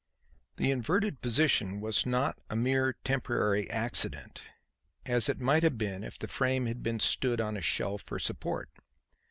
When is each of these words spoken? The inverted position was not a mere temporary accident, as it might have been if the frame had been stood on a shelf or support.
The 0.55 0.71
inverted 0.71 1.21
position 1.21 1.79
was 1.79 2.07
not 2.07 2.39
a 2.49 2.55
mere 2.55 2.93
temporary 3.03 3.69
accident, 3.69 4.41
as 5.05 5.29
it 5.29 5.39
might 5.39 5.61
have 5.61 5.77
been 5.77 6.03
if 6.03 6.17
the 6.17 6.27
frame 6.27 6.65
had 6.65 6.81
been 6.81 6.99
stood 6.99 7.39
on 7.39 7.55
a 7.55 7.61
shelf 7.61 8.11
or 8.11 8.17
support. 8.17 8.71